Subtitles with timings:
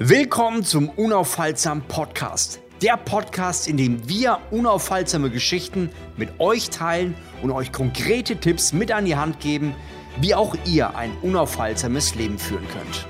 [0.00, 2.60] Willkommen zum Unaufhaltsam Podcast.
[2.82, 8.92] Der Podcast, in dem wir unaufhaltsame Geschichten mit euch teilen und euch konkrete Tipps mit
[8.92, 9.74] an die Hand geben,
[10.20, 13.08] wie auch ihr ein unaufhaltsames Leben führen könnt.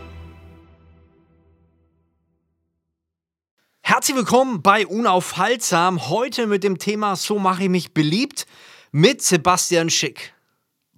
[3.83, 6.09] Herzlich willkommen bei Unaufhaltsam.
[6.09, 8.47] Heute mit dem Thema So mache ich mich beliebt
[8.93, 10.33] mit Sebastian Schick.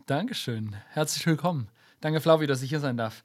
[0.07, 0.77] Dankeschön.
[0.91, 1.68] Herzlich willkommen.
[2.00, 3.25] Danke, Flavi, dass ich hier sein darf.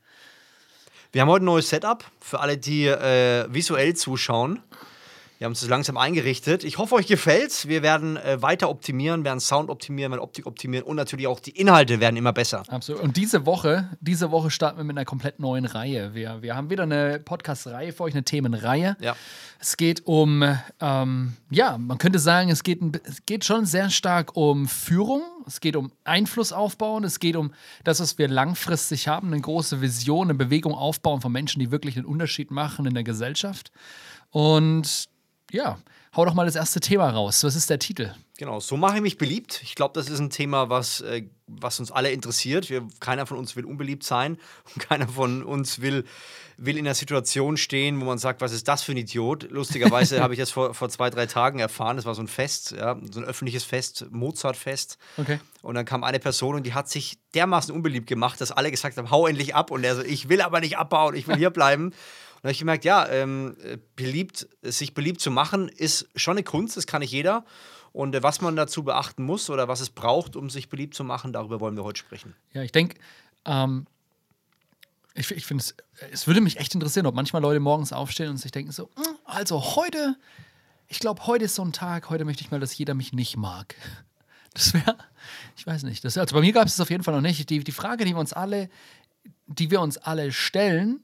[1.15, 4.61] Wir haben heute ein neues Setup für alle, die äh, visuell zuschauen.
[5.37, 6.63] Wir haben es langsam eingerichtet.
[6.63, 7.67] Ich hoffe, euch gefällt's.
[7.67, 11.51] Wir werden äh, weiter optimieren, werden Sound optimieren, werden Optik optimieren und natürlich auch die
[11.51, 12.63] Inhalte werden immer besser.
[12.69, 13.01] Absolut.
[13.01, 16.13] Und diese Woche, diese Woche starten wir mit einer komplett neuen Reihe.
[16.13, 18.95] Wir, wir haben wieder eine Podcast-Reihe für euch, eine Themenreihe.
[19.01, 19.17] Ja.
[19.59, 20.41] Es geht um,
[20.79, 25.59] ähm, ja, man könnte sagen, es geht, es geht schon sehr stark um Führung, es
[25.59, 30.29] geht um Einfluss aufbauen, es geht um das, was wir langfristig haben, eine große Vision,
[30.29, 33.71] eine Bewegung aufbauen von Menschen, die wirklich einen Unterschied machen in der Gesellschaft.
[34.29, 35.09] Und
[35.51, 35.77] ja,
[36.15, 37.43] hau doch mal das erste Thema raus.
[37.43, 38.13] Was ist der Titel?
[38.37, 39.61] Genau, so mache ich mich beliebt.
[39.63, 42.69] Ich glaube, das ist ein Thema, was, äh, was uns alle interessiert.
[42.69, 44.37] Wir, keiner von uns will unbeliebt sein
[44.73, 46.03] und keiner von uns will,
[46.57, 49.49] will in einer Situation stehen, wo man sagt, was ist das für ein Idiot?
[49.51, 51.95] Lustigerweise habe ich das vor, vor zwei, drei Tagen erfahren.
[51.95, 54.97] Das war so ein Fest, ja, so ein öffentliches Fest, Mozartfest.
[55.15, 55.39] Okay.
[55.61, 58.97] Und dann kam eine Person und die hat sich dermaßen unbeliebt gemacht, dass alle gesagt
[58.97, 59.71] haben, hau endlich ab.
[59.71, 61.93] Und er so, ich will aber nicht abbauen, ich will hier bleiben.
[62.35, 63.55] Und habe ich gemerkt, ja, ähm,
[63.95, 67.43] beliebt, sich beliebt zu machen, ist schon eine Kunst, das kann nicht jeder.
[67.95, 71.05] Und äh, was man dazu beachten muss oder was es braucht, um sich beliebt zu
[71.05, 72.35] machen, darüber wollen wir heute sprechen.
[72.51, 72.97] Ja, ich denke,
[73.45, 73.87] ähm,
[75.13, 75.75] ich, ich finde es,
[76.11, 79.15] es würde mich echt interessieren, ob manchmal Leute morgens aufstehen und sich denken so, "Hm,
[79.23, 80.17] also heute,
[80.89, 83.37] ich glaube, heute ist so ein Tag, heute möchte ich mal, dass jeder mich nicht
[83.37, 83.75] mag.
[84.53, 84.95] Das wäre,
[85.57, 87.49] ich weiß nicht, das, also bei mir gab es das auf jeden Fall noch nicht.
[87.49, 88.69] Die, die Frage, die wir uns alle,
[89.47, 91.03] die wir uns alle stellen,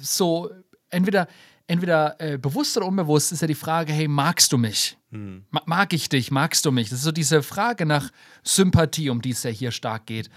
[0.00, 0.48] so
[0.88, 1.26] entweder,
[1.68, 4.96] entweder äh, bewusst oder unbewusst, ist ja die Frage, hey, magst du mich?
[5.10, 6.30] Ma mag ich dich?
[6.30, 6.90] Magst du mich?
[6.90, 8.10] Das ist so diese Frage nach
[8.42, 10.28] Sympathie, um die es ja hier stark geht.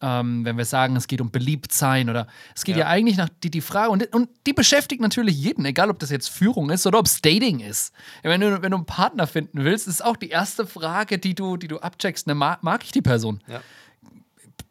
[0.00, 2.86] Ähm, wenn wir sagen, es geht um Beliebtsein oder es geht ja, Ja.
[2.88, 6.28] eigentlich nach die, die Frage und, und die beschäftigt natürlich jeden, egal ob das jetzt
[6.28, 7.92] Führung ist oder ob es Dating ist.
[8.22, 11.56] Wenn du, wenn du einen Partner finden willst, ist auch die erste Frage, die du,
[11.56, 13.42] die du abcheckst, ne, mag, mag ich die Person?
[13.48, 13.60] Ja.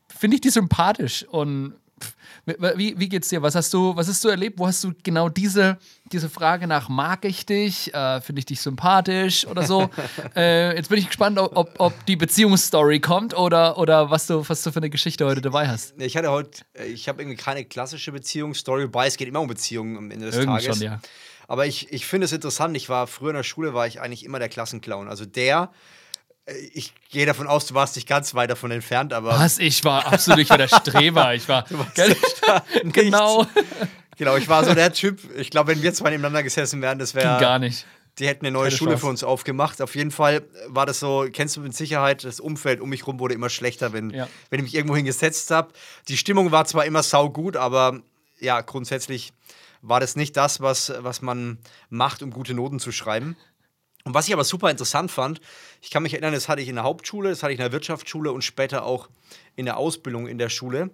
[0.08, 1.74] finde ich die sympathisch und
[2.46, 3.42] wie, wie geht's dir?
[3.42, 4.58] Was hast du, was hast du erlebt?
[4.58, 5.78] Wo hast du genau diese,
[6.12, 7.94] diese Frage nach mag ich dich?
[7.94, 9.90] Äh, Finde ich dich sympathisch oder so?
[10.36, 14.64] äh, jetzt bin ich gespannt, ob, ob, die Beziehungsstory kommt oder, oder was, du, was
[14.64, 16.00] du für eine Geschichte heute dabei hast.
[16.00, 19.48] Ich hatte heute, äh, ich habe irgendwie keine klassische Beziehungsstory, wobei es geht immer um
[19.48, 20.78] Beziehungen am Ende des Irgendwie Tages.
[20.78, 21.00] schon, ja.
[21.50, 22.76] Aber ich, ich finde es interessant.
[22.76, 25.08] Ich war früher in der Schule, war ich eigentlich immer der Klassenclown.
[25.08, 25.72] Also der,
[26.74, 29.38] ich gehe davon aus, du warst nicht ganz weit davon entfernt, aber.
[29.40, 29.60] Was?
[29.60, 31.34] Ich war absolut, ich war der Streber.
[31.36, 31.66] Ich war.
[32.84, 33.46] Genau.
[34.18, 35.20] Genau, ich war so der Typ.
[35.38, 37.40] Ich glaube, wenn wir zwei nebeneinander gesessen wären, das wäre.
[37.40, 37.86] gar nicht.
[38.18, 39.02] Die hätten eine neue Keine Schule Chance.
[39.02, 39.80] für uns aufgemacht.
[39.80, 43.20] Auf jeden Fall war das so, kennst du mit Sicherheit, das Umfeld um mich rum
[43.20, 44.28] wurde immer schlechter, wenn, Ja.
[44.50, 45.72] wenn ich mich irgendwo hingesetzt habe.
[46.08, 48.00] Die Stimmung war zwar immer saugut, aber
[48.40, 49.34] ja, grundsätzlich
[49.84, 51.60] war das nicht das, was, was man
[51.92, 53.38] macht, um gute Noten zu schreiben.
[54.08, 55.42] Und was ich aber super interessant fand,
[55.82, 57.74] ich kann mich erinnern, das hatte ich in der Hauptschule, das hatte ich in der
[57.74, 59.10] Wirtschaftsschule und später auch
[59.58, 60.92] in der Ausbildung in der Schule.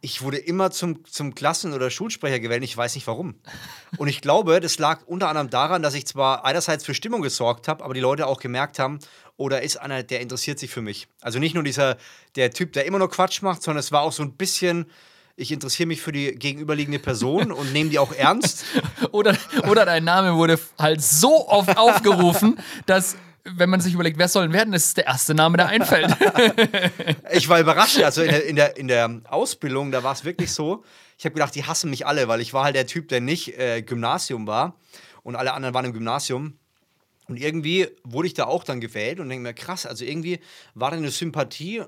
[0.00, 3.36] Ich wurde immer zum, zum Klassen- oder Schulsprecher gewählt, ich weiß nicht warum.
[3.98, 7.68] Und ich glaube, das lag unter anderem daran, dass ich zwar einerseits für Stimmung gesorgt
[7.68, 8.98] habe, aber die Leute auch gemerkt haben,
[9.36, 11.06] oh, da ist einer, der interessiert sich für mich.
[11.20, 11.98] Also nicht nur dieser,
[12.34, 14.86] der Typ, der immer nur Quatsch macht, sondern es war auch so ein bisschen,
[15.36, 18.64] ich interessiere mich für die gegenüberliegende Person und nehme die auch ernst.
[19.10, 19.36] Oder,
[19.68, 24.44] oder dein Name wurde halt so oft aufgerufen, dass, wenn man sich überlegt, wer soll
[24.44, 26.16] denn werden, das ist der erste Name, der einfällt.
[27.32, 28.00] Ich war überrascht.
[28.00, 30.84] Also in der, in der, in der Ausbildung, da war es wirklich so.
[31.18, 33.58] Ich habe gedacht, die hassen mich alle, weil ich war halt der Typ, der nicht
[33.58, 34.76] äh, Gymnasium war
[35.22, 36.58] und alle anderen waren im Gymnasium.
[37.28, 40.40] Und irgendwie wurde ich da auch dann gewählt und denke mir, krass, also irgendwie
[40.74, 41.82] war da eine Sympathie,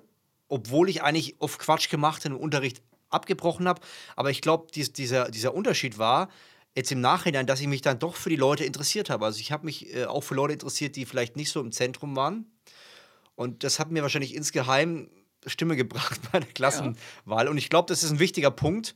[0.48, 2.82] obwohl ich eigentlich oft Quatsch gemacht und im Unterricht
[3.14, 3.80] abgebrochen habe.
[4.16, 6.28] Aber ich glaube, dies, dieser, dieser Unterschied war
[6.74, 9.24] jetzt im Nachhinein, dass ich mich dann doch für die Leute interessiert habe.
[9.24, 12.16] Also ich habe mich äh, auch für Leute interessiert, die vielleicht nicht so im Zentrum
[12.16, 12.46] waren.
[13.36, 15.08] Und das hat mir wahrscheinlich insgeheim
[15.46, 17.48] Stimme gebracht bei der Klassenwahl.
[17.48, 18.94] Und ich glaube, das ist ein wichtiger Punkt,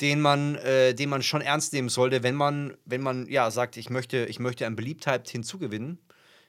[0.00, 3.76] den man, äh, den man schon ernst nehmen sollte, wenn man, wenn man ja sagt,
[3.76, 5.98] ich möchte, ich möchte an Beliebtheit hinzugewinnen.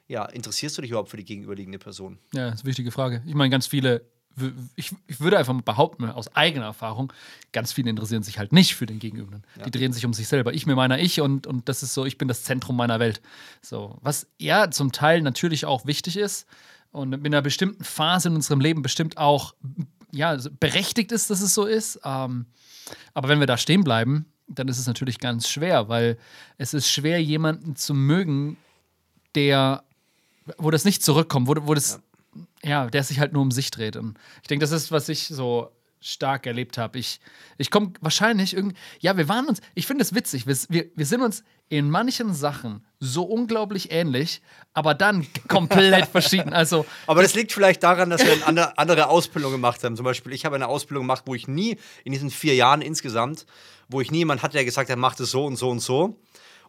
[0.08, 2.18] Ja, interessierst du dich überhaupt für die gegenüberliegende Person?
[2.32, 3.22] Ja, das ist eine wichtige Frage.
[3.26, 4.04] Ich meine, ganz viele,
[4.74, 7.12] ich, ich würde einfach mal behaupten, aus eigener Erfahrung,
[7.52, 9.40] ganz viele interessieren sich halt nicht für den Gegenüber.
[9.64, 10.52] Die drehen sich um sich selber.
[10.52, 13.20] Ich mir meiner ich und, und das ist so, ich bin das Zentrum meiner Welt.
[13.62, 16.46] So, was ja zum Teil natürlich auch wichtig ist
[16.92, 19.54] und in einer bestimmten Phase in unserem Leben bestimmt auch
[20.12, 22.00] ja, berechtigt ist, dass es so ist.
[22.04, 22.46] Ähm,
[23.14, 26.18] aber wenn wir da stehen bleiben, dann ist es natürlich ganz schwer, weil
[26.58, 28.56] es ist schwer, jemanden zu mögen,
[29.34, 29.82] der,
[30.56, 31.98] wo das nicht zurückkommt, wo, wo das, ja.
[32.66, 33.96] Ja der sich halt nur um sich dreht.
[33.96, 35.70] Und ich denke, das ist, was ich so
[36.00, 36.98] stark erlebt habe.
[36.98, 37.20] Ich,
[37.58, 38.76] ich komme wahrscheinlich irgendwie.
[39.00, 39.60] Ja, wir waren uns.
[39.74, 40.46] Ich finde es witzig.
[40.46, 44.40] Wir, wir, wir sind uns in manchen Sachen so unglaublich ähnlich,
[44.72, 46.52] aber dann komplett verschieden.
[46.52, 49.96] Also, aber das liegt vielleicht daran, dass wir eine andere, andere Ausbildung gemacht haben.
[49.96, 53.46] Zum Beispiel, ich habe eine Ausbildung gemacht, wo ich nie in diesen vier Jahren insgesamt,
[53.88, 56.20] wo ich nie jemand hatte, der gesagt hat, macht es so und so und so.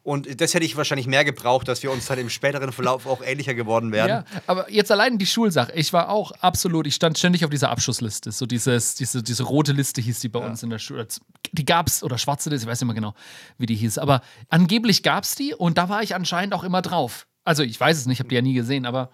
[0.04, 3.22] Und das hätte ich wahrscheinlich mehr gebraucht, dass wir uns dann im späteren Verlauf auch
[3.22, 4.10] ähnlicher geworden wären.
[4.10, 5.74] Ja, aber jetzt allein die Schulsache.
[5.74, 8.32] Ich war auch absolut, ich stand ständig auf dieser Abschussliste.
[8.32, 10.46] So dieses, diese, diese rote Liste hieß die bei ja.
[10.48, 11.08] uns in der Schule.
[11.52, 13.14] Die gab es, oder schwarze Liste, ich weiß nicht mehr genau,
[13.58, 13.98] wie die hieß.
[13.98, 17.28] Aber angeblich gab es die und da war ich anscheinend auch immer drauf.
[17.44, 19.10] Also ich weiß es nicht, habe die ja nie gesehen, aber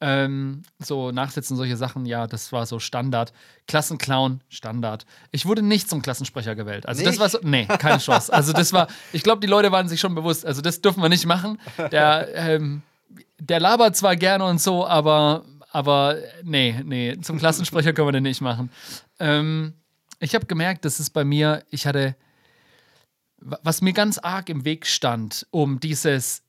[0.00, 3.32] ähm, so Nachsitzen, solche Sachen, ja, das war so Standard.
[3.66, 5.04] Klassenclown, Standard.
[5.30, 6.86] Ich wurde nicht zum Klassensprecher gewählt.
[6.86, 7.12] Also nicht?
[7.12, 8.32] das war so, nee, keine Chance.
[8.32, 11.08] Also das war, ich glaube, die Leute waren sich schon bewusst, also das dürfen wir
[11.08, 11.58] nicht machen.
[11.92, 12.82] Der, ähm,
[13.38, 18.22] der labert zwar gerne und so, aber, aber nee, nee, zum Klassensprecher können wir den
[18.22, 18.70] nicht machen.
[19.18, 19.74] Ähm,
[20.18, 22.16] ich habe gemerkt, dass es bei mir, ich hatte,
[23.38, 26.42] was mir ganz arg im Weg stand, um dieses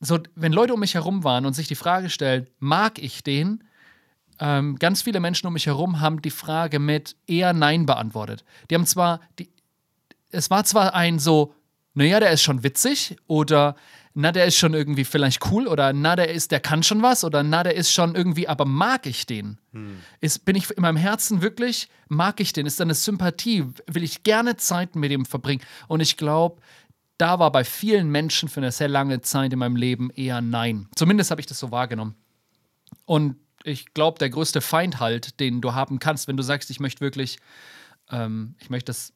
[0.00, 3.64] so, wenn Leute um mich herum waren und sich die Frage stellen, mag ich den?
[4.38, 8.44] Ähm, ganz viele Menschen um mich herum haben die Frage mit eher Nein beantwortet.
[8.70, 9.50] Die haben zwar, die,
[10.30, 11.54] es war zwar ein so,
[11.94, 13.76] naja, der ist schon witzig oder
[14.18, 17.22] na, der ist schon irgendwie vielleicht cool oder na, der ist, der kann schon was
[17.22, 19.58] oder na, der ist schon irgendwie, aber mag ich den?
[19.72, 19.98] Hm.
[20.22, 22.64] Ist, bin ich in meinem Herzen wirklich, mag ich den?
[22.64, 23.66] Ist da eine Sympathie?
[23.86, 25.62] Will ich gerne Zeit mit ihm verbringen?
[25.86, 26.62] Und ich glaube,
[27.18, 30.88] da war bei vielen Menschen für eine sehr lange Zeit in meinem Leben eher Nein.
[30.94, 32.14] Zumindest habe ich das so wahrgenommen.
[33.04, 36.80] Und ich glaube, der größte Feind halt, den du haben kannst, wenn du sagst, ich
[36.80, 37.38] möchte wirklich,
[38.10, 39.12] ähm, ich möchte, dass,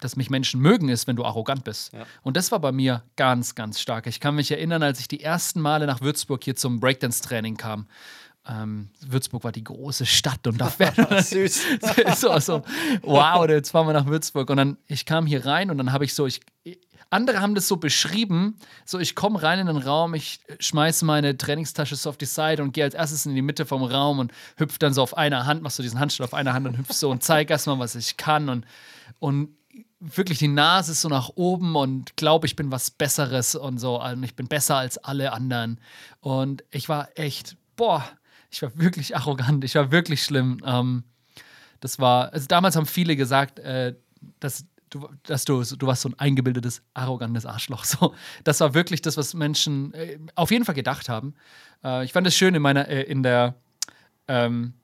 [0.00, 1.92] dass mich Menschen mögen, ist, wenn du arrogant bist.
[1.92, 2.04] Ja.
[2.22, 4.06] Und das war bei mir ganz, ganz stark.
[4.06, 7.86] Ich kann mich erinnern, als ich die ersten Male nach Würzburg hier zum Breakdance-Training kam.
[8.48, 11.62] Ähm, Würzburg war die große Stadt und da fährt Süß.
[12.16, 12.62] so, so,
[13.02, 14.48] wow, jetzt fahren wir nach Würzburg.
[14.50, 16.40] Und dann, ich kam hier rein und dann habe ich so, ich,
[17.10, 21.36] andere haben das so beschrieben, so ich komme rein in den Raum, ich schmeiße meine
[21.36, 24.32] Trainingstasche so auf die Seite und gehe als erstes in die Mitte vom Raum und
[24.56, 27.00] hüpfe dann so auf einer Hand, machst du diesen Handstand auf einer Hand und hüpfst
[27.00, 28.64] so und zeig erstmal, was ich kann und,
[29.18, 29.50] und
[29.98, 34.02] wirklich die Nase ist so nach oben und glaube, ich bin was Besseres und so
[34.02, 35.80] und ich bin besser als alle anderen
[36.20, 38.04] und ich war echt, boah,
[38.50, 40.60] ich war wirklich arrogant, ich war wirklich schlimm.
[40.64, 41.04] Ähm,
[41.80, 43.94] das war, also damals haben viele gesagt, äh,
[44.38, 47.84] dass du, dass du, du warst so ein eingebildetes, arrogantes Arschloch.
[47.90, 48.14] So,
[48.44, 51.34] das war wirklich das, was Menschen äh, auf jeden Fall gedacht haben.
[51.82, 53.54] Äh, ich fand es schön in meiner, äh, in der,
[54.28, 54.74] ähm,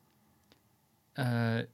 [1.14, 1.64] äh,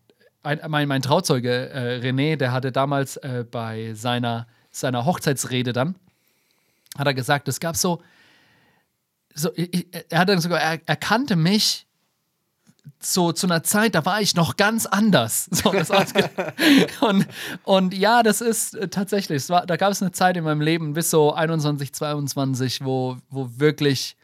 [0.42, 5.94] ein, mein, mein Trauzeuge äh, René, der hatte damals äh, bei seiner, seiner Hochzeitsrede dann,
[6.98, 8.02] hat er gesagt, es gab so,
[9.34, 11.86] so ich, er hat dann sogar, er, er kannte mich
[13.00, 15.48] so zu einer Zeit, da war ich noch ganz anders.
[15.62, 15.70] So,
[17.06, 17.26] und,
[17.64, 20.94] und ja, das ist äh, tatsächlich, war, da gab es eine Zeit in meinem Leben
[20.94, 24.16] bis so 21, 22, wo, wo wirklich,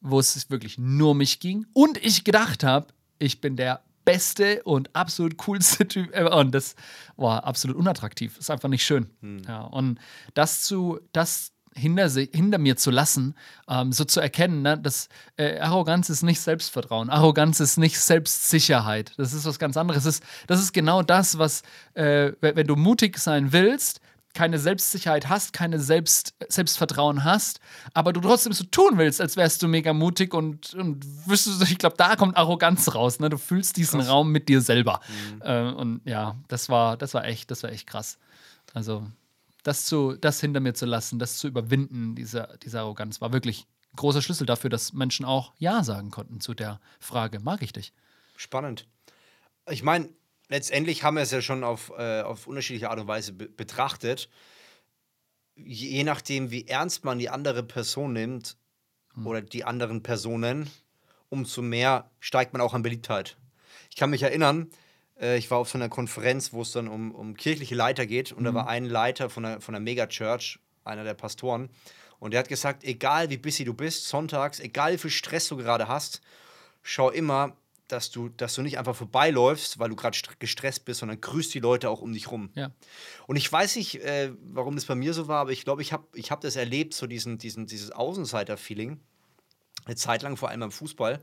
[0.00, 2.88] wo es wirklich nur um mich ging und ich gedacht habe,
[3.18, 6.36] ich bin der beste und absolut coolste Typ ever.
[6.36, 6.74] Und das
[7.16, 8.36] war absolut unattraktiv.
[8.38, 9.10] Ist einfach nicht schön.
[9.20, 9.42] Hm.
[9.46, 9.98] Ja, und
[10.34, 13.34] das zu, das hinter, hinter mir zu lassen,
[13.68, 19.12] ähm, so zu erkennen, ne, dass äh, Arroganz ist nicht Selbstvertrauen, Arroganz ist nicht Selbstsicherheit.
[19.16, 20.04] Das ist was ganz anderes.
[20.04, 21.62] Das ist, das ist genau das, was,
[21.94, 24.00] äh, wenn du mutig sein willst,
[24.34, 27.60] keine Selbstsicherheit hast, keine Selbst, Selbstvertrauen hast,
[27.92, 31.78] aber du trotzdem so tun willst, als wärst du mega mutig und, und wüsstest, ich
[31.78, 33.20] glaube, da kommt Arroganz raus.
[33.20, 33.28] Ne?
[33.28, 34.08] Du fühlst diesen krass.
[34.08, 35.00] Raum mit dir selber.
[35.08, 35.42] Mhm.
[35.42, 38.18] Äh, und ja, das war, das war echt, das war echt krass.
[38.72, 39.06] Also
[39.62, 43.66] das, zu, das hinter mir zu lassen, das zu überwinden, diese, diese Arroganz, war wirklich
[43.92, 47.72] ein großer Schlüssel dafür, dass Menschen auch Ja sagen konnten zu der Frage, mag ich
[47.72, 47.92] dich?
[48.36, 48.88] Spannend.
[49.70, 50.08] Ich meine,
[50.48, 54.28] letztendlich haben wir es ja schon auf, äh, auf unterschiedliche Art und Weise be betrachtet.
[55.54, 58.56] Je nachdem, wie ernst man die andere Person nimmt
[59.14, 59.26] hm.
[59.26, 60.70] oder die anderen Personen,
[61.28, 63.36] umso mehr steigt man auch an Beliebtheit.
[63.90, 64.70] Ich kann mich erinnern,
[65.22, 68.32] äh, ich war auf so einer Konferenz, wo es dann um, um kirchliche Leiter geht.
[68.32, 68.46] Und mhm.
[68.46, 71.70] da war ein Leiter von einer, von einer Megachurch, einer der Pastoren.
[72.18, 75.56] Und der hat gesagt: Egal wie busy du bist, sonntags, egal wie viel Stress du
[75.56, 76.20] gerade hast,
[76.82, 77.56] schau immer,
[77.88, 81.60] dass du, dass du nicht einfach vorbeiläufst, weil du gerade gestresst bist, sondern grüßt die
[81.60, 82.50] Leute auch um dich rum.
[82.54, 82.70] Ja.
[83.26, 85.92] Und ich weiß nicht, äh, warum das bei mir so war, aber ich glaube, ich
[85.92, 88.98] habe ich hab das erlebt, so diesen, diesen, dieses Außenseiter-Feeling.
[89.84, 91.20] Eine Zeit lang, vor allem beim Fußball.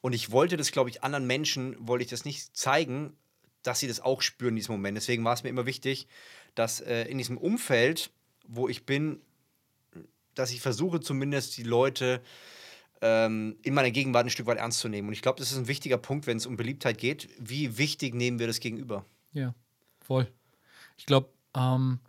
[0.00, 3.16] Und ich wollte das, glaube ich, anderen Menschen, wollte ich das nicht zeigen,
[3.62, 4.96] dass sie das auch spüren in diesem Moment.
[4.96, 6.06] Deswegen war es mir immer wichtig,
[6.54, 8.10] dass äh, in diesem Umfeld,
[8.46, 9.20] wo ich bin,
[10.34, 12.22] dass ich versuche zumindest die Leute
[13.02, 15.08] ähm, in meiner Gegenwart ein Stück weit ernst zu nehmen.
[15.08, 17.28] Und ich glaube, das ist ein wichtiger Punkt, wenn es um Beliebtheit geht.
[17.38, 19.04] Wie wichtig nehmen wir das gegenüber?
[19.32, 19.54] Ja,
[20.00, 20.30] voll.
[20.96, 22.00] Ich glaube, ähm,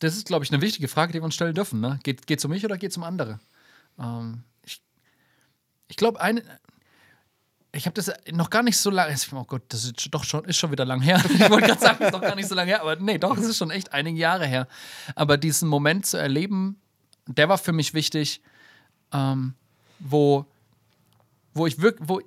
[0.00, 1.80] das ist, glaube ich, eine wichtige Frage, die wir uns stellen dürfen.
[1.80, 1.98] Ne?
[2.02, 3.40] Geht es um mich oder geht es um andere?
[3.98, 4.82] Ähm, ich
[5.88, 6.42] ich glaube, eine.
[7.74, 9.14] Ich habe das noch gar nicht so lange.
[9.32, 11.22] Oh Gott, das ist doch schon, ist schon wieder lang her.
[11.30, 13.36] Ich wollte gerade sagen, das ist doch gar nicht so lange her, aber nee, doch,
[13.36, 14.68] es ist schon echt einige Jahre her.
[15.16, 16.80] Aber diesen Moment zu erleben,
[17.26, 18.42] der war für mich wichtig,
[19.12, 19.54] ähm,
[19.98, 20.46] wo,
[21.52, 22.20] wo ich wirklich, wo,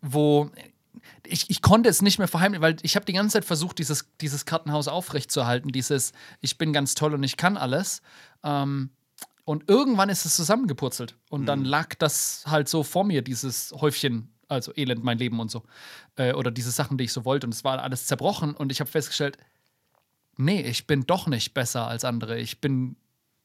[0.00, 0.50] wo
[1.26, 4.08] ich, ich konnte es nicht mehr verheimlichen, weil ich habe die ganze Zeit versucht, dieses,
[4.20, 8.02] dieses Kartenhaus aufrechtzuerhalten, dieses ich bin ganz toll und ich kann alles.
[8.44, 8.90] Ähm,
[9.44, 11.16] und irgendwann ist es zusammengepurzelt.
[11.28, 11.46] Und mhm.
[11.46, 15.64] dann lag das halt so vor mir, dieses Häufchen, also Elend, mein Leben und so.
[16.16, 17.46] Äh, oder diese Sachen, die ich so wollte.
[17.46, 18.54] Und es war alles zerbrochen.
[18.54, 19.36] Und ich habe festgestellt,
[20.36, 22.38] nee, ich bin doch nicht besser als andere.
[22.38, 22.96] Ich bin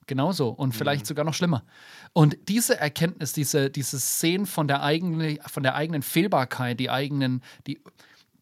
[0.05, 1.07] genauso und vielleicht mhm.
[1.07, 1.65] sogar noch schlimmer.
[2.13, 7.41] Und diese Erkenntnis, diese, dieses Sehen von der, eigene, von der eigenen Fehlbarkeit, die eigenen,
[7.65, 7.81] die,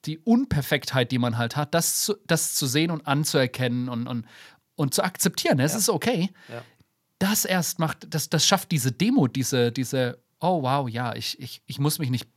[0.04, 4.28] die Unperfektheit, die man halt hat, das zu, das zu sehen und anzuerkennen und, und,
[4.76, 5.80] und zu akzeptieren, es ja.
[5.80, 6.30] ist okay.
[6.50, 6.62] Ja
[7.20, 11.62] das erst macht, das, das schafft diese Demo, diese, diese, oh wow, ja, ich, ich,
[11.66, 12.28] ich muss mich nicht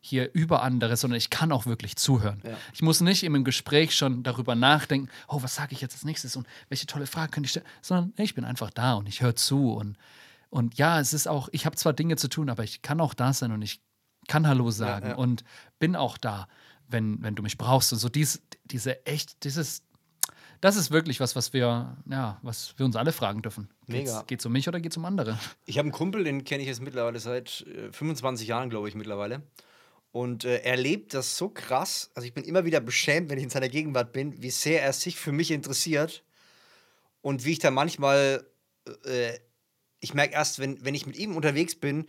[0.00, 2.42] hier über andere, sondern ich kann auch wirklich zuhören.
[2.44, 2.56] Ja.
[2.74, 6.36] Ich muss nicht im Gespräch schon darüber nachdenken, oh, was sage ich jetzt als nächstes
[6.36, 9.34] und welche tolle Frage könnte ich stellen, sondern ich bin einfach da und ich höre
[9.34, 9.96] zu und,
[10.50, 13.14] und ja, es ist auch, ich habe zwar Dinge zu tun, aber ich kann auch
[13.14, 13.80] da sein und ich
[14.28, 15.16] kann Hallo sagen ja, ja.
[15.16, 15.42] und
[15.78, 16.48] bin auch da,
[16.86, 17.92] wenn, wenn du mich brauchst.
[17.92, 19.82] Und so dies, diese echt, dieses,
[20.64, 23.68] das ist wirklich was, was wir, ja, was wir uns alle fragen dürfen.
[23.86, 24.22] Mega.
[24.26, 25.38] Geht es um mich oder geht es um andere?
[25.66, 28.94] Ich habe einen Kumpel, den kenne ich jetzt mittlerweile seit äh, 25 Jahren, glaube ich,
[28.94, 29.42] mittlerweile.
[30.10, 32.10] Und äh, er lebt das so krass.
[32.14, 34.94] Also ich bin immer wieder beschämt, wenn ich in seiner Gegenwart bin, wie sehr er
[34.94, 36.24] sich für mich interessiert.
[37.20, 38.46] Und wie ich da manchmal,
[39.04, 39.38] äh,
[40.00, 42.06] ich merke erst, wenn, wenn ich mit ihm unterwegs bin,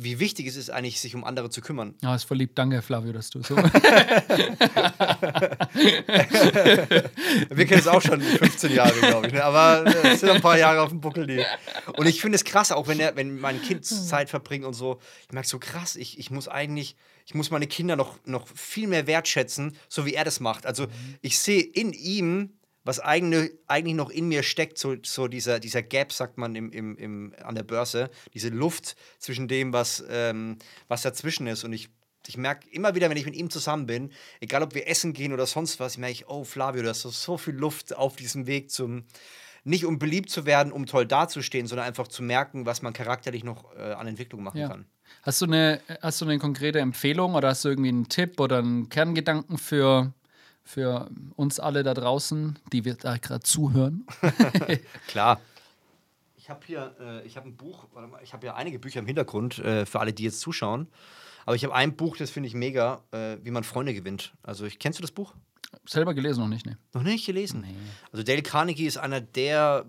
[0.00, 1.96] wie wichtig es ist, eigentlich sich um andere zu kümmern.
[2.02, 2.54] Ja, ist voll lieb.
[2.54, 3.56] Danke, Flavio, dass du so.
[3.56, 3.64] Wir
[7.66, 9.32] kennen es auch schon 15 Jahre, glaube ich.
[9.32, 9.42] Ne?
[9.42, 11.26] Aber es sind ein paar Jahre auf dem Buckel.
[11.26, 11.44] Die.
[11.96, 15.00] Und ich finde es krass, auch wenn, er, wenn mein Kind Zeit verbringt und so.
[15.26, 16.94] Ich merke so krass, ich, ich muss eigentlich,
[17.26, 20.64] ich muss meine Kinder noch, noch viel mehr wertschätzen, so wie er das macht.
[20.64, 20.86] Also
[21.22, 22.57] ich sehe in ihm
[22.88, 26.72] was eigene, eigentlich noch in mir steckt, so, so dieser, dieser Gap, sagt man im,
[26.72, 30.56] im, im, an der Börse, diese Luft zwischen dem, was, ähm,
[30.88, 31.64] was dazwischen ist.
[31.64, 31.90] Und ich,
[32.26, 35.34] ich merke immer wieder, wenn ich mit ihm zusammen bin, egal ob wir essen gehen
[35.34, 38.46] oder sonst was, merke ich, oh Flavio, du hast so, so viel Luft auf diesem
[38.46, 39.04] Weg zum,
[39.64, 43.44] nicht um beliebt zu werden, um toll dazustehen, sondern einfach zu merken, was man charakterlich
[43.44, 44.68] noch äh, an Entwicklung machen ja.
[44.68, 44.86] kann.
[45.24, 48.60] Hast du, eine, hast du eine konkrete Empfehlung oder hast du irgendwie einen Tipp oder
[48.60, 50.14] einen Kerngedanken für
[50.68, 54.06] für uns alle da draußen, die wir da gerade zuhören?
[55.08, 55.40] Klar.
[56.36, 59.06] Ich habe hier, äh, ich habe ein Buch, mal, ich habe ja einige Bücher im
[59.06, 60.88] Hintergrund äh, für alle, die jetzt zuschauen.
[61.46, 64.34] Aber ich habe ein Buch, das finde ich mega, äh, wie man Freunde gewinnt.
[64.42, 65.32] Also, ich, kennst du das Buch?
[65.86, 66.76] Selber gelesen noch nicht, ne?
[66.92, 67.62] Noch nicht gelesen?
[67.62, 67.74] Nee.
[68.12, 69.86] Also, Dale Carnegie ist einer der,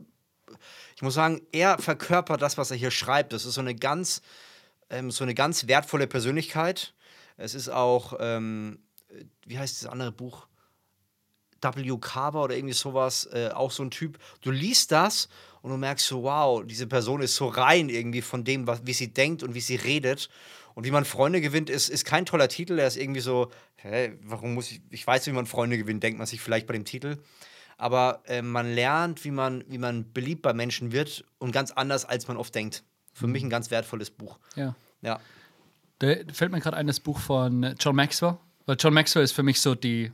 [0.96, 3.34] ich muss sagen, er verkörpert das, was er hier schreibt.
[3.34, 4.22] Das ist so eine ganz,
[4.90, 6.94] ähm, so eine ganz wertvolle Persönlichkeit.
[7.36, 8.80] Es ist auch, ähm,
[9.46, 10.49] wie heißt das andere Buch?
[11.62, 11.98] W.
[12.00, 14.18] Carver oder irgendwie sowas, äh, auch so ein Typ.
[14.42, 15.30] Du liest das
[15.62, 18.94] und du merkst so, wow, diese Person ist so rein irgendwie von dem, was, wie
[18.94, 20.30] sie denkt und wie sie redet.
[20.76, 22.80] Und wie man Freunde gewinnt, ist, ist kein toller Titel.
[22.80, 26.18] Er ist irgendwie so, hä, warum muss ich, ich weiß, wie man Freunde gewinnt, denkt
[26.18, 27.18] man sich vielleicht bei dem Titel.
[27.78, 32.06] Aber äh, man lernt, wie man, wie man beliebt bei Menschen wird und ganz anders,
[32.06, 32.84] als man oft denkt.
[33.14, 34.38] Für mich ein ganz wertvolles Buch.
[34.56, 34.76] Ja.
[35.02, 35.20] Ja.
[36.00, 38.38] Da fällt mir gerade ein, das Buch von John Maxwell.
[38.66, 40.12] Weil John Maxwell ist für mich so die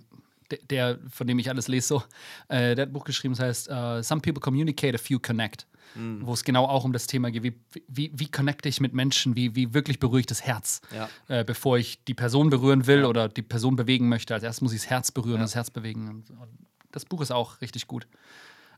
[0.69, 2.03] der, von dem ich alles lese, so,
[2.47, 5.67] äh, der hat ein Buch geschrieben, das heißt uh, Some People Communicate, a Few Connect.
[5.93, 6.25] Mhm.
[6.25, 7.53] Wo es genau auch um das Thema geht, wie,
[7.87, 11.07] wie, wie connecte ich mit Menschen, wie, wie wirklich berühre ich das Herz, ja.
[11.27, 13.07] äh, bevor ich die Person berühren will ja.
[13.07, 14.33] oder die Person bewegen möchte.
[14.33, 15.41] Als erstes muss ich das Herz berühren ja.
[15.41, 16.25] und das Herz bewegen.
[16.91, 18.07] Das Buch ist auch richtig gut.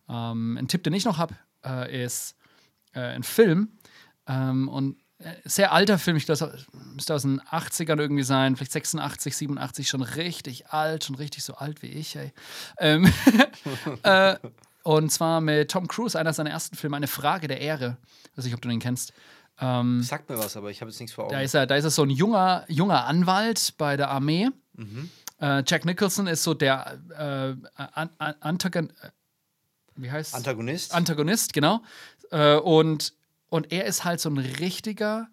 [0.10, 2.36] Ähm, ein Tipp, den ich noch habe, äh, ist
[2.94, 3.70] äh, ein Film.
[4.28, 4.98] Ähm, und
[5.46, 6.58] sehr alter Film, ich glaube,
[6.94, 11.56] müsste aus den 80ern irgendwie sein, vielleicht 86, 87, schon richtig alt, schon richtig so
[11.56, 12.34] alt wie ich, ey.
[12.80, 13.12] Ähm,
[14.04, 14.36] äh,
[14.84, 17.98] und zwar mit Tom Cruise, einer seiner ersten Filme, Eine Frage der Ehre.
[18.32, 19.12] Ich weiß nicht, ob du den kennst.
[19.60, 21.34] Ähm, Sagt mir was, aber ich habe jetzt nichts vor Augen.
[21.34, 24.50] Da ist er, da ist er so ein junger, junger Anwalt bei der Armee.
[24.74, 25.10] Mhm.
[25.42, 29.10] Äh, Jack Nicholson ist so der äh, an, an, Antagon, äh,
[29.96, 30.94] wie heißt Antagonist.
[30.94, 31.82] Antagonist, genau.
[32.32, 33.14] Äh, und
[33.50, 35.28] und er ist halt so ein richtiger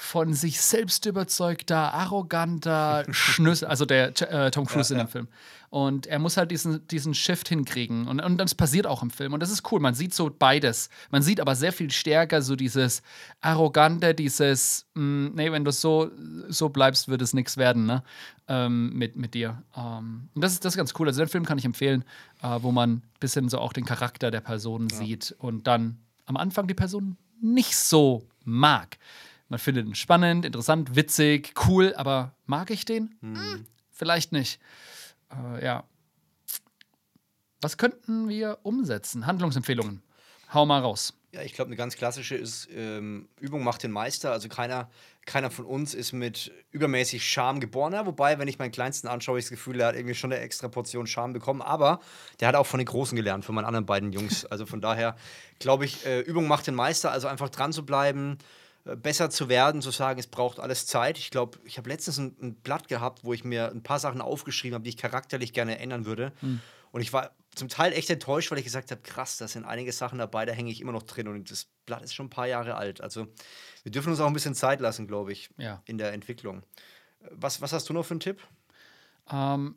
[0.00, 5.10] von sich selbst überzeugter, arroganter Schnüssel, also der äh, Tom Cruise ja, in dem ja.
[5.10, 5.28] Film.
[5.70, 8.06] Und er muss halt diesen, diesen Shift hinkriegen.
[8.06, 9.32] Und, und das passiert auch im Film.
[9.32, 9.80] Und das ist cool.
[9.80, 10.88] Man sieht so beides.
[11.10, 13.02] Man sieht aber sehr viel stärker so dieses
[13.40, 16.12] Arrogante, dieses, mh, hm, nee, wenn du so,
[16.48, 18.04] so bleibst, wird es nichts werden, ne?
[18.46, 19.64] Ähm, mit, mit dir.
[19.76, 21.08] Ähm, und das ist, das ist ganz cool.
[21.08, 22.04] Also den Film kann ich empfehlen,
[22.40, 24.96] äh, wo man ein bisschen so auch den Charakter der Person ja.
[24.96, 28.98] sieht und dann am Anfang die Person nicht so mag.
[29.48, 33.16] Man findet ihn spannend, interessant, witzig, cool, aber mag ich den?
[33.20, 33.66] Hm.
[33.90, 34.60] Vielleicht nicht.
[35.30, 35.84] Äh, ja.
[37.60, 39.26] Was könnten wir umsetzen?
[39.26, 40.02] Handlungsempfehlungen.
[40.52, 41.14] Hau mal raus.
[41.32, 44.32] Ja, ich glaube, eine ganz klassische ist, ähm, Übung macht den Meister.
[44.32, 44.90] Also keiner,
[45.28, 48.06] keiner von uns ist mit übermäßig Charme geborener.
[48.06, 50.68] Wobei, wenn ich meinen Kleinsten anschaue, ich das Gefühl, er hat irgendwie schon eine extra
[50.68, 51.62] Portion Charme bekommen.
[51.62, 52.00] Aber
[52.40, 54.44] der hat auch von den Großen gelernt, von meinen anderen beiden Jungs.
[54.50, 55.14] Also von daher
[55.58, 57.12] glaube ich, äh, Übung macht den Meister.
[57.12, 58.38] Also einfach dran zu bleiben,
[58.86, 61.18] äh, besser zu werden, zu sagen, es braucht alles Zeit.
[61.18, 64.22] Ich glaube, ich habe letztens ein, ein, Blatt gehabt, wo ich mir ein paar Sachen
[64.22, 66.32] aufgeschrieben habe, die ich charakterlich gerne ändern würde.
[66.40, 66.60] Mhm.
[66.90, 69.92] Und ich war zum Teil echt enttäuscht, weil ich gesagt habe, krass, da sind einige
[69.92, 71.28] Sachen dabei, da hänge ich immer noch drin.
[71.28, 73.00] Und das Blatt ist schon ein paar Jahre alt.
[73.00, 73.26] Also
[73.82, 75.82] wir dürfen uns auch ein bisschen Zeit lassen, glaube ich, ja.
[75.86, 76.62] in der Entwicklung.
[77.30, 78.40] Was, was hast du noch für einen Tipp?
[79.30, 79.74] Ähm,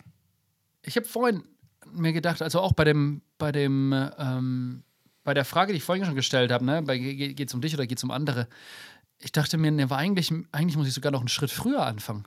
[0.83, 1.43] ich habe vorhin
[1.91, 4.83] mir gedacht, also auch bei dem, bei dem, ähm,
[5.23, 7.87] bei der Frage, die ich vorhin schon gestellt habe, ne, geht es um dich oder
[7.87, 8.47] geht es um andere?
[9.23, 12.25] ich dachte mir, ne, war eigentlich, eigentlich muss ich sogar noch einen Schritt früher anfangen.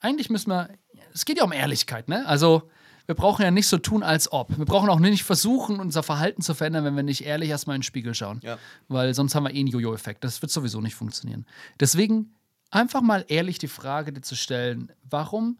[0.00, 0.68] Eigentlich müssen wir,
[1.12, 2.26] es geht ja um Ehrlichkeit, ne?
[2.26, 2.70] Also,
[3.06, 4.56] wir brauchen ja nicht so tun, als ob.
[4.56, 7.80] Wir brauchen auch nicht versuchen, unser Verhalten zu verändern, wenn wir nicht ehrlich erstmal in
[7.80, 8.40] den Spiegel schauen.
[8.42, 8.58] Ja.
[8.88, 10.24] Weil sonst haben wir eh einen Jojo-Effekt.
[10.24, 11.46] Das wird sowieso nicht funktionieren.
[11.78, 12.34] Deswegen
[12.70, 15.58] einfach mal ehrlich die Frage dir zu stellen: Warum,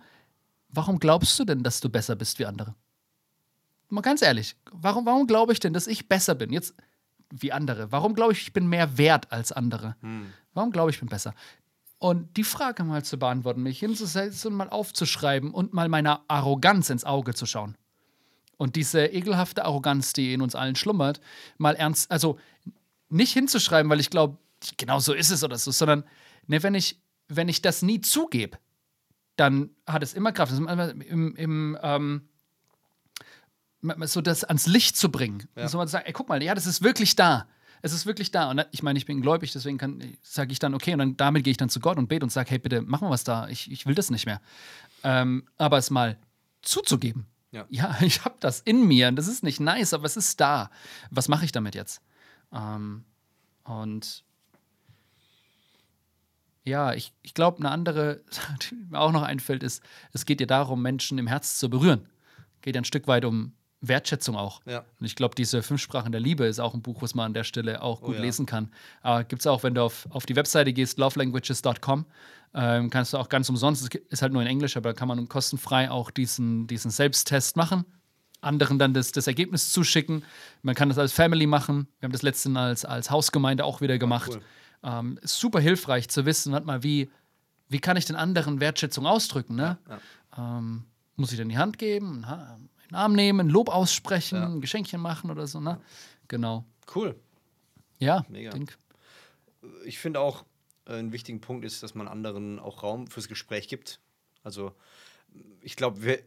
[0.68, 2.74] warum glaubst du denn, dass du besser bist wie andere?
[3.88, 6.52] Mal ganz ehrlich, warum, warum glaube ich denn, dass ich besser bin?
[6.52, 6.74] Jetzt
[7.30, 7.92] wie andere.
[7.92, 9.96] Warum glaube ich, ich bin mehr wert als andere?
[10.00, 10.32] Hm.
[10.54, 11.34] Warum glaube ich, ich bin besser?
[11.98, 16.90] Und die Frage mal zu beantworten, mich hinzusetzen und mal aufzuschreiben und mal meiner Arroganz
[16.90, 17.76] ins Auge zu schauen.
[18.58, 21.20] Und diese ekelhafte Arroganz, die in uns allen schlummert,
[21.58, 22.38] mal ernst, also
[23.08, 24.38] nicht hinzuschreiben, weil ich glaube,
[24.76, 26.04] genau so ist es oder so, sondern
[26.46, 28.58] ne, wenn, ich, wenn ich das nie zugebe,
[29.36, 30.52] dann hat es immer Kraft.
[30.52, 32.28] Im, im ähm,
[34.02, 35.48] so das ans Licht zu bringen.
[35.54, 35.68] Ja.
[35.68, 37.46] So mal zu sagen, ey, guck mal, ja, das ist wirklich da
[37.82, 38.50] es ist wirklich da.
[38.50, 41.50] Und ich meine, ich bin gläubig, deswegen sage ich dann, okay, und dann damit gehe
[41.50, 43.48] ich dann zu Gott und bete und sage, hey, bitte, mach mal was da.
[43.48, 44.40] Ich, ich will das nicht mehr.
[45.02, 46.18] Ähm, aber es mal
[46.62, 47.26] zuzugeben.
[47.50, 50.40] Ja, ja ich habe das in mir und das ist nicht nice, aber es ist
[50.40, 50.70] da.
[51.10, 52.00] Was mache ich damit jetzt?
[52.52, 53.04] Ähm,
[53.64, 54.24] und
[56.64, 58.22] ja, ich, ich glaube, eine andere,
[58.70, 62.08] die mir auch noch einfällt, ist, es geht dir darum, Menschen im Herz zu berühren.
[62.62, 63.52] Geht ja ein Stück weit um
[63.88, 64.60] Wertschätzung auch.
[64.66, 64.84] Ja.
[65.00, 67.34] Und ich glaube, diese Fünf Sprachen der Liebe ist auch ein Buch, was man an
[67.34, 68.20] der Stelle auch gut oh, ja.
[68.20, 68.70] lesen kann.
[69.02, 72.06] Aber gibt es auch, wenn du auf, auf die Webseite gehst, lovelanguages.com,
[72.54, 75.28] ähm, kannst du auch ganz umsonst, es ist halt nur in Englisch, aber kann man
[75.28, 77.84] kostenfrei auch diesen, diesen Selbsttest machen.
[78.40, 80.24] Anderen dann das, das Ergebnis zuschicken.
[80.62, 81.88] Man kann das als Family machen.
[81.98, 84.30] Wir haben das letzte als, als Hausgemeinde auch wieder gemacht.
[84.32, 84.42] Cool.
[84.82, 87.10] Ähm, super hilfreich zu wissen, mal, wie,
[87.68, 89.56] wie kann ich den anderen Wertschätzung ausdrücken.
[89.56, 89.78] Ne?
[89.88, 90.84] Ja, ähm,
[91.16, 92.26] muss ich denn die Hand geben?
[92.86, 94.46] In den Arm nehmen, Lob aussprechen, ja.
[94.46, 95.80] ein Geschenkchen machen oder so, ne?
[96.28, 96.64] Genau.
[96.94, 97.14] Cool.
[97.98, 98.50] Ja, Mega.
[98.50, 98.76] Denk.
[99.84, 100.44] Ich finde auch,
[100.86, 104.00] äh, ein wichtiger Punkt ist, dass man anderen auch Raum fürs Gespräch gibt.
[104.42, 104.72] Also
[105.60, 106.20] ich glaube,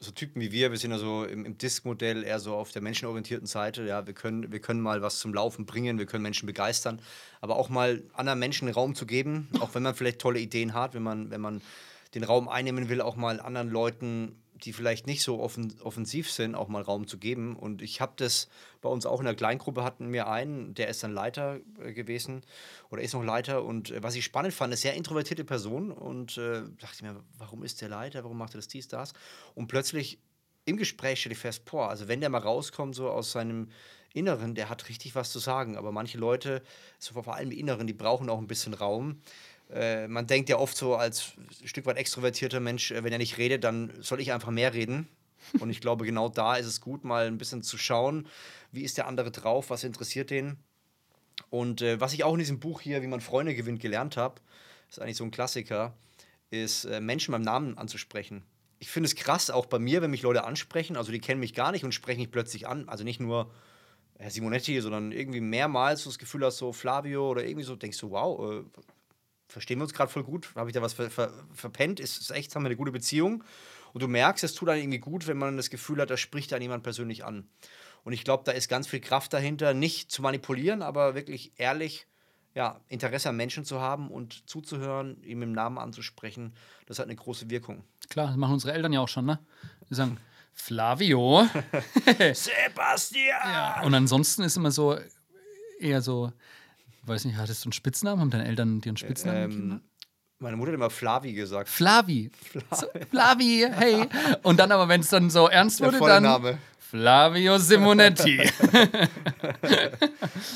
[0.00, 2.82] so Typen wie wir, wir sind ja so im, im Disk-Modell eher so auf der
[2.82, 3.84] menschenorientierten Seite.
[3.84, 7.00] Ja, wir können, wir können mal was zum Laufen bringen, wir können Menschen begeistern,
[7.40, 10.94] aber auch mal anderen Menschen Raum zu geben, auch wenn man vielleicht tolle Ideen hat,
[10.94, 11.62] wenn man, wenn man
[12.14, 16.54] den Raum einnehmen will, auch mal anderen Leuten die vielleicht nicht so offen, offensiv sind,
[16.54, 17.56] auch mal Raum zu geben.
[17.56, 18.48] Und ich habe das
[18.80, 22.42] bei uns auch in der Kleingruppe hatten wir einen, der ist dann Leiter äh, gewesen
[22.90, 23.64] oder ist noch Leiter.
[23.64, 25.90] Und äh, was ich spannend fand, ist sehr introvertierte Person.
[25.90, 28.24] Und äh, dachte ich mir, warum ist der Leiter?
[28.24, 29.12] Warum macht er das dies, das?
[29.54, 30.18] Und plötzlich
[30.64, 33.68] im Gespräch stelle ich fest, boah, also wenn der mal rauskommt, so aus seinem
[34.12, 35.76] Inneren, der hat richtig was zu sagen.
[35.76, 36.62] Aber manche Leute,
[36.98, 39.20] so vor allem im Inneren, die brauchen auch ein bisschen Raum.
[39.72, 43.18] Äh, man denkt ja oft so als ein Stück weit extrovertierter Mensch, äh, wenn er
[43.18, 45.08] nicht redet, dann soll ich einfach mehr reden.
[45.58, 48.26] Und ich glaube, genau da ist es gut, mal ein bisschen zu schauen,
[48.72, 50.56] wie ist der andere drauf, was interessiert den.
[51.48, 54.40] Und äh, was ich auch in diesem Buch hier, wie man Freunde gewinnt, gelernt habe,
[54.88, 55.94] ist eigentlich so ein Klassiker,
[56.50, 58.42] ist äh, Menschen beim Namen anzusprechen.
[58.78, 61.54] Ich finde es krass, auch bei mir, wenn mich Leute ansprechen, also die kennen mich
[61.54, 62.88] gar nicht und sprechen mich plötzlich an.
[62.88, 63.50] Also nicht nur
[64.18, 67.98] Herr Simonetti, sondern irgendwie mehrmals so das Gefühl hast, so Flavio oder irgendwie so, denkst
[67.98, 68.64] du, wow, äh,
[69.50, 70.50] verstehen wir uns gerade voll gut?
[70.54, 72.00] Habe ich da was ver ver verpennt?
[72.00, 73.44] Ist es echt, haben wir eine gute Beziehung?
[73.92, 76.52] Und du merkst, es tut einem irgendwie gut, wenn man das Gefühl hat, da spricht
[76.52, 77.48] dann jemand persönlich an.
[78.04, 82.06] Und ich glaube, da ist ganz viel Kraft dahinter, nicht zu manipulieren, aber wirklich ehrlich
[82.54, 86.54] ja, Interesse an Menschen zu haben und zuzuhören, ihm im Namen anzusprechen,
[86.86, 87.84] das hat eine große Wirkung.
[88.08, 89.38] Klar, das machen unsere Eltern ja auch schon, ne?
[89.88, 90.18] Die sagen,
[90.52, 91.46] Flavio.
[92.18, 93.40] Sebastian!
[93.44, 93.82] Ja.
[93.82, 94.98] Und ansonsten ist immer so
[95.78, 96.32] eher so,
[97.10, 98.20] weiß nicht, hattest du einen Spitznamen?
[98.20, 99.70] Haben deine Eltern dir einen Spitznamen gegeben?
[99.72, 99.80] Ähm,
[100.38, 101.68] meine Mutter hat immer Flavi gesagt.
[101.68, 102.30] Flavi.
[102.70, 104.06] So, Flavi, hey.
[104.42, 106.58] Und dann aber, wenn es dann so ernst wurde, dann Name.
[106.78, 108.38] Flavio Simonetti.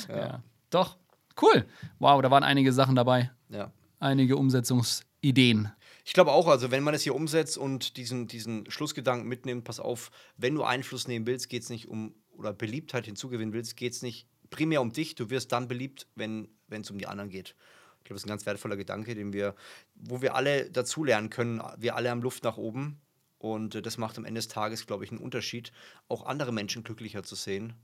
[0.09, 0.43] ja.
[0.71, 0.97] Doch,
[1.43, 1.67] cool.
[1.99, 3.31] Wow, da waren einige Sachen dabei.
[3.51, 3.73] Ja.
[4.01, 5.71] Einige Umsetzungsideen.
[6.05, 9.81] Ich glaube auch, also wenn man es hier umsetzt und diesen, diesen Schlussgedanken mitnimmt, pass
[9.81, 13.93] auf, wenn du Einfluss nehmen willst, geht es nicht um, oder Beliebtheit hinzugewinnen willst, geht
[13.93, 17.57] es nicht primär um dich, du wirst dann beliebt, wenn es um die anderen geht.
[17.99, 19.57] Ich glaube, das ist ein ganz wertvoller Gedanke, den wir,
[19.95, 21.61] wo wir alle dazulernen können.
[21.77, 23.01] Wir alle haben Luft nach oben.
[23.39, 25.73] Und äh, das macht am Ende des Tages, glaube ich, einen Unterschied,
[26.09, 27.75] auch andere Menschen glücklicher zu sehen,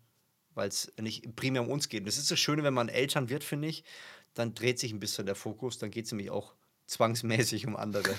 [0.55, 2.01] weil es nicht primär um uns geht.
[2.01, 3.83] Und das ist das Schöne, wenn man Eltern wird, finde ich,
[4.35, 6.55] dann dreht sich ein bisschen der Fokus, dann geht es nämlich auch
[6.87, 8.15] zwangsmäßig um andere.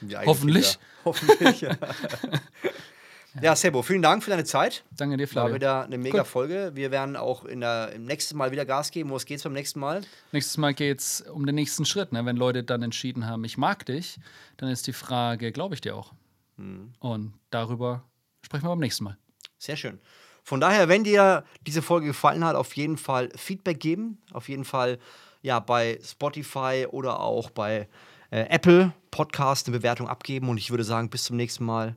[0.00, 0.78] Um Hoffentlich.
[1.04, 1.62] Hoffentlich.
[1.62, 1.76] Ja.
[3.42, 4.84] ja, Sebo, vielen Dank für deine Zeit.
[4.96, 5.54] Danke dir, War Flavio.
[5.54, 6.24] wieder eine mega Cool.
[6.24, 6.70] Folge.
[6.74, 9.10] Wir werden auch in der, im nächsten Mal wieder Gas geben.
[9.10, 10.02] Wo es geht's beim nächsten Mal?
[10.32, 12.12] Nächstes Mal geht es um den nächsten Schritt.
[12.12, 12.24] Ne?
[12.24, 14.18] Wenn Leute dann entschieden haben, ich mag dich,
[14.56, 16.12] dann ist die Frage, glaube ich dir auch?
[16.56, 16.92] Hm.
[17.00, 18.04] Und darüber
[18.42, 19.18] sprechen wir beim nächsten Mal.
[19.58, 19.98] Sehr schön.
[20.42, 24.18] Von daher, wenn dir diese Folge gefallen hat, auf jeden Fall Feedback geben.
[24.32, 24.98] Auf jeden Fall
[25.42, 27.88] ja bei Spotify oder auch bei
[28.30, 30.48] äh, Apple Podcast eine Bewertung abgeben.
[30.48, 31.96] Und ich würde sagen, bis zum nächsten Mal.